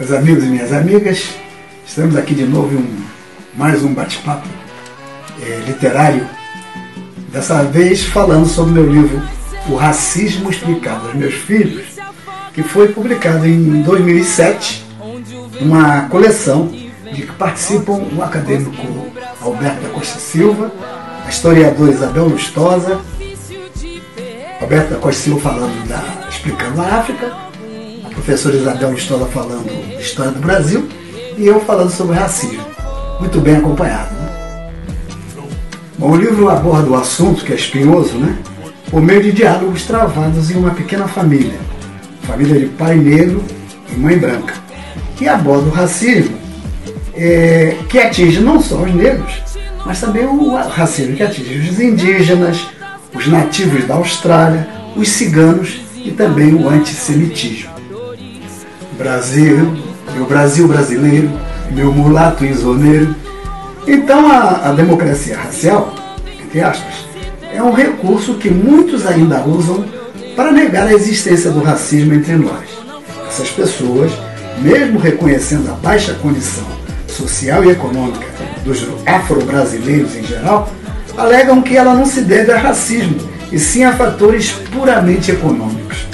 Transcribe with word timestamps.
Meus 0.00 0.12
amigos 0.12 0.44
e 0.44 0.46
minhas 0.46 0.72
amigas, 0.72 1.28
estamos 1.86 2.16
aqui 2.16 2.34
de 2.34 2.46
novo 2.46 2.72
em 2.72 2.78
um, 2.78 3.04
mais 3.54 3.82
um 3.82 3.92
bate-papo 3.92 4.48
é, 5.42 5.56
literário. 5.66 6.26
Dessa 7.30 7.62
vez 7.64 8.02
falando 8.04 8.46
sobre 8.46 8.72
meu 8.72 8.90
livro 8.90 9.22
O 9.68 9.76
Racismo 9.76 10.48
Explicado 10.48 11.06
aos 11.08 11.14
Meus 11.14 11.34
Filhos, 11.34 11.84
que 12.54 12.62
foi 12.62 12.88
publicado 12.88 13.46
em 13.46 13.82
2007, 13.82 14.86
uma 15.60 16.08
coleção 16.08 16.68
de 16.68 17.20
que 17.20 17.32
participam 17.32 18.00
o 18.16 18.22
acadêmico 18.22 18.72
Alberto 19.42 19.82
da 19.82 19.88
Costa 19.90 20.18
Silva, 20.18 20.72
a 21.26 21.28
historiadora 21.28 21.92
Isabel 21.92 22.24
Lustosa, 22.24 23.02
Alberto 24.62 24.94
da 24.94 24.98
Costa 24.98 25.24
Silva 25.24 25.40
falando 25.42 25.86
da 25.86 26.26
Explicando 26.30 26.80
a 26.80 26.86
África, 26.86 27.49
a 28.10 28.14
professora 28.14 28.56
Isabel 28.56 28.90
Lustosa 28.90 29.26
falando 29.26 29.70
História 29.98 30.32
do 30.32 30.40
Brasil 30.40 30.88
e 31.38 31.46
eu 31.46 31.60
falando 31.60 31.90
sobre 31.90 32.16
racismo. 32.16 32.64
Muito 33.20 33.40
bem 33.40 33.56
acompanhado. 33.56 34.12
Né? 34.14 34.70
Bom, 35.96 36.10
o 36.10 36.16
livro 36.16 36.48
aborda 36.48 36.90
o 36.90 36.96
assunto, 36.96 37.44
que 37.44 37.52
é 37.52 37.56
espinhoso, 37.56 38.18
né? 38.18 38.36
por 38.90 39.00
meio 39.00 39.22
de 39.22 39.32
diálogos 39.32 39.84
travados 39.84 40.50
em 40.50 40.56
uma 40.56 40.70
pequena 40.70 41.06
família, 41.06 41.58
família 42.22 42.58
de 42.58 42.66
pai 42.66 42.96
negro 42.96 43.42
e 43.88 43.96
mãe 43.96 44.18
branca, 44.18 44.54
que 45.16 45.28
aborda 45.28 45.68
o 45.68 45.72
racismo 45.72 46.36
é, 47.14 47.76
que 47.88 47.98
atinge 47.98 48.40
não 48.40 48.60
só 48.60 48.76
os 48.82 48.92
negros, 48.92 49.42
mas 49.84 50.00
também 50.00 50.24
o 50.24 50.54
racismo 50.54 51.16
que 51.16 51.22
atinge 51.22 51.70
os 51.70 51.80
indígenas, 51.80 52.66
os 53.14 53.26
nativos 53.28 53.86
da 53.86 53.94
Austrália, 53.94 54.68
os 54.96 55.08
ciganos 55.08 55.80
e 55.96 56.10
também 56.10 56.54
o 56.54 56.68
antissemitismo. 56.68 57.79
Brasil, 59.00 59.78
meu 60.14 60.26
Brasil 60.26 60.68
brasileiro, 60.68 61.30
meu 61.70 61.90
mulato 61.90 62.44
isoneiro. 62.44 63.16
Então 63.86 64.30
a, 64.30 64.68
a 64.68 64.72
democracia 64.72 65.38
racial, 65.38 65.94
entre 66.38 66.60
aspas, 66.60 67.06
é 67.50 67.62
um 67.62 67.72
recurso 67.72 68.34
que 68.34 68.50
muitos 68.50 69.06
ainda 69.06 69.40
usam 69.40 69.86
para 70.36 70.52
negar 70.52 70.86
a 70.86 70.92
existência 70.92 71.50
do 71.50 71.62
racismo 71.62 72.12
entre 72.12 72.36
nós. 72.36 72.68
Essas 73.26 73.48
pessoas, 73.48 74.12
mesmo 74.58 74.98
reconhecendo 74.98 75.70
a 75.70 75.74
baixa 75.76 76.12
condição 76.20 76.66
social 77.08 77.64
e 77.64 77.70
econômica 77.70 78.26
dos 78.64 78.86
afro-brasileiros 79.06 80.14
em 80.14 80.24
geral, 80.24 80.68
alegam 81.16 81.62
que 81.62 81.74
ela 81.74 81.94
não 81.94 82.04
se 82.04 82.20
deve 82.20 82.52
a 82.52 82.58
racismo, 82.58 83.16
e 83.50 83.58
sim 83.58 83.82
a 83.82 83.94
fatores 83.94 84.52
puramente 84.70 85.30
econômicos. 85.30 86.06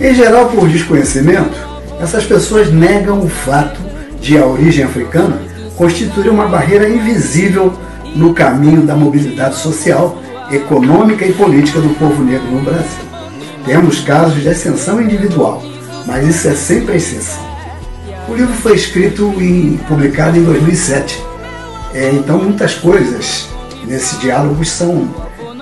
Em 0.00 0.14
geral, 0.14 0.48
por 0.48 0.68
desconhecimento, 0.68 1.58
essas 2.00 2.24
pessoas 2.24 2.72
negam 2.72 3.20
o 3.20 3.28
fato 3.28 3.80
de 4.20 4.38
a 4.38 4.46
origem 4.46 4.84
africana 4.84 5.40
constituir 5.76 6.28
uma 6.28 6.46
barreira 6.46 6.88
invisível 6.88 7.72
no 8.14 8.32
caminho 8.32 8.82
da 8.82 8.94
mobilidade 8.94 9.56
social, 9.56 10.20
econômica 10.50 11.26
e 11.26 11.32
política 11.32 11.80
do 11.80 11.90
povo 11.90 12.22
negro 12.22 12.50
no 12.50 12.60
Brasil. 12.60 13.08
Temos 13.64 14.00
casos 14.00 14.40
de 14.40 14.48
ascensão 14.48 15.00
individual, 15.00 15.62
mas 16.06 16.26
isso 16.26 16.48
é 16.48 16.54
sempre 16.54 16.94
a 16.94 16.96
exceção. 16.96 17.46
O 18.28 18.34
livro 18.34 18.54
foi 18.54 18.74
escrito 18.74 19.32
e 19.40 19.78
publicado 19.88 20.38
em 20.38 20.44
2007, 20.44 21.22
é, 21.94 22.10
então 22.10 22.38
muitas 22.38 22.74
coisas 22.74 23.48
nesse 23.84 24.16
diálogo 24.18 24.64
são, 24.64 25.08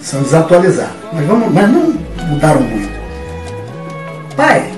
são 0.00 0.22
desatualizadas, 0.22 0.92
mas, 1.12 1.26
vamos, 1.26 1.52
mas 1.52 1.70
não 1.70 1.94
mudaram 2.28 2.60
muito. 2.60 2.97
Pai, 4.38 4.72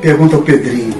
pergunta 0.00 0.36
o 0.36 0.42
Pedrinho, 0.42 0.94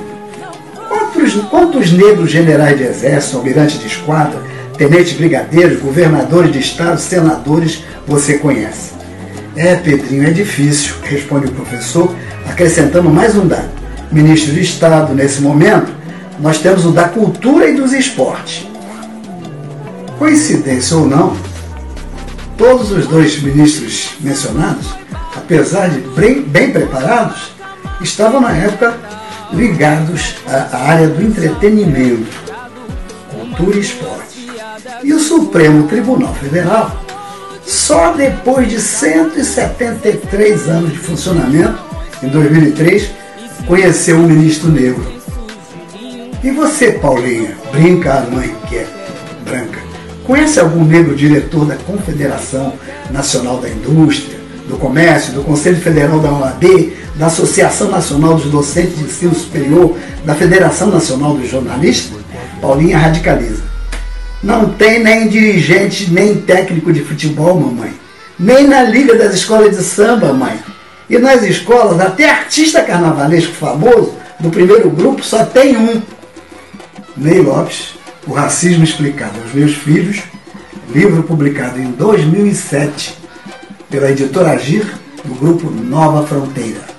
quantos, 0.89 1.35
quantos 1.49 1.93
negros 1.93 2.29
generais 2.29 2.77
de 2.77 2.83
exército, 2.83 3.37
almirantes 3.37 3.79
de 3.79 3.87
esquadra, 3.87 4.43
tenentes 4.77 5.13
brigadeiros, 5.13 5.81
governadores 5.81 6.53
de 6.53 6.59
estado, 6.59 6.99
senadores 6.99 7.85
você 8.09 8.39
conhece? 8.39 8.95
É, 9.55 9.77
Pedrinho, 9.77 10.27
é 10.27 10.31
difícil, 10.33 10.97
responde 11.05 11.47
o 11.47 11.53
professor, 11.53 12.13
acrescentando 12.49 13.09
mais 13.09 13.37
um 13.37 13.47
dado. 13.47 13.71
Ministro 14.11 14.55
de 14.55 14.63
Estado, 14.63 15.15
nesse 15.15 15.41
momento, 15.41 15.93
nós 16.41 16.59
temos 16.59 16.85
o 16.85 16.91
da 16.91 17.05
cultura 17.05 17.71
e 17.71 17.77
dos 17.77 17.93
esportes. 17.93 18.67
Coincidência 20.19 20.97
ou 20.97 21.07
não, 21.07 21.37
todos 22.59 22.91
os 22.91 23.07
dois 23.07 23.41
ministros 23.41 24.17
mencionados, 24.21 24.89
apesar 25.37 25.91
de 25.91 26.01
bem, 26.01 26.43
bem 26.43 26.73
preparados, 26.73 27.60
estavam 28.01 28.41
na 28.41 28.53
época 28.57 28.99
ligados 29.53 30.37
à 30.47 30.77
área 30.77 31.09
do 31.09 31.23
entretenimento, 31.23 32.27
cultura 33.31 33.77
e 33.77 33.81
esporte. 33.81 34.51
E 35.03 35.13
o 35.13 35.19
Supremo 35.19 35.89
Tribunal 35.89 36.35
Federal, 36.35 37.05
só 37.65 38.13
depois 38.13 38.69
de 38.69 38.81
173 38.81 40.69
anos 40.69 40.93
de 40.93 40.99
funcionamento, 40.99 41.79
em 42.23 42.29
2003, 42.29 43.11
conheceu 43.67 44.17
um 44.17 44.27
ministro 44.27 44.69
negro. 44.69 45.21
E 46.43 46.51
você, 46.51 46.93
Paulinha, 46.93 47.57
brinca 47.71 48.15
a 48.15 48.21
mãe 48.23 48.55
que 48.69 48.77
é 48.77 48.87
branca, 49.45 49.79
conhece 50.27 50.59
algum 50.59 50.85
negro 50.85 51.15
diretor 51.15 51.67
da 51.67 51.77
Confederação 51.77 52.73
Nacional 53.11 53.59
da 53.59 53.69
Indústria, 53.69 54.40
do 54.71 54.77
Comércio, 54.77 55.33
do 55.33 55.43
Conselho 55.43 55.77
Federal 55.77 56.21
da 56.21 56.31
OAB, 56.31 56.93
da 57.17 57.27
Associação 57.27 57.91
Nacional 57.91 58.37
dos 58.37 58.51
Docentes 58.51 58.97
de 58.97 59.05
Ensino 59.05 59.35
Superior, 59.35 59.97
da 60.25 60.35
Federação 60.35 60.89
Nacional 60.89 61.35
dos 61.35 61.51
Jornalistas? 61.51 62.19
Paulinha 62.61 62.97
radicaliza. 62.97 63.63
Não 64.43 64.71
tem 64.71 65.03
nem 65.03 65.29
dirigente, 65.29 66.11
nem 66.11 66.37
técnico 66.37 66.93
de 66.93 67.01
futebol, 67.01 67.59
mamãe. 67.59 67.93
Nem 68.39 68.67
na 68.67 68.83
Liga 68.83 69.15
das 69.17 69.35
Escolas 69.35 69.77
de 69.77 69.83
Samba, 69.83 70.33
mãe. 70.33 70.59
E 71.11 71.19
nas 71.19 71.43
escolas, 71.43 72.01
até 72.01 72.31
artista 72.31 72.83
carnavalesco 72.83 73.53
famoso, 73.53 74.15
do 74.39 74.49
primeiro 74.49 74.89
grupo, 74.89 75.23
só 75.23 75.45
tem 75.45 75.77
um. 75.77 76.01
Ney 77.17 77.41
Lopes, 77.41 77.95
O 78.27 78.33
Racismo 78.33 78.85
Explicado 78.85 79.39
aos 79.43 79.53
Meus 79.53 79.75
Filhos, 79.75 80.21
livro 80.95 81.23
publicado 81.25 81.79
em 81.79 81.91
2007 81.91 83.21
pela 83.91 84.11
editora 84.11 84.53
Agir, 84.53 84.87
do 85.25 85.35
grupo 85.35 85.69
Nova 85.69 86.27
Fronteira. 86.27 86.90